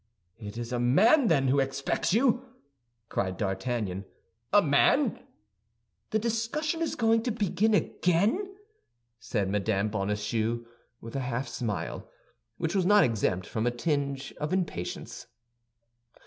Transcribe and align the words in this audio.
"It 0.39 0.57
is 0.57 0.73
a 0.73 0.79
man, 0.79 1.27
then, 1.27 1.49
who 1.49 1.59
expects 1.59 2.11
you?" 2.11 2.43
cried 3.07 3.37
D'Artagnan. 3.37 4.05
"A 4.51 4.59
man!" 4.59 5.19
"The 6.09 6.17
discussion 6.17 6.81
is 6.81 6.95
going 6.95 7.21
to 7.21 7.29
begin 7.29 7.75
again!" 7.75 8.55
said 9.19 9.47
Mme. 9.47 9.89
Bonacieux, 9.89 10.65
with 11.01 11.15
a 11.15 11.19
half 11.19 11.47
smile 11.47 12.09
which 12.57 12.73
was 12.73 12.87
not 12.87 13.03
exempt 13.03 13.45
from 13.45 13.67
a 13.67 13.69
tinge 13.69 14.33
of 14.37 14.51
impatience. 14.51 15.27